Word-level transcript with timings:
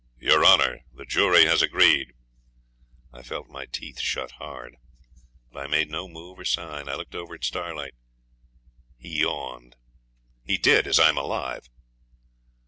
'Your 0.17 0.43
Honour, 0.43 0.79
the 0.95 1.05
jury 1.05 1.45
has 1.45 1.61
agreed.' 1.61 2.13
I 3.13 3.21
felt 3.21 3.49
my 3.51 3.67
teeth 3.67 3.99
shut 3.99 4.31
hard; 4.39 4.77
but 5.51 5.63
I 5.63 5.67
made 5.67 5.91
no 5.91 6.07
move 6.07 6.39
or 6.39 6.43
sign. 6.43 6.89
I 6.89 6.95
looked 6.95 7.13
over 7.13 7.35
at 7.35 7.43
Starlight. 7.43 7.93
He 8.97 9.19
yawned. 9.19 9.75
He 10.43 10.57
did, 10.57 10.87
as 10.87 10.99
I'm 10.99 11.19
alive. 11.19 11.69